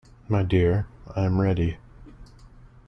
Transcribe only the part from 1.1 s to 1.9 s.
I am ready!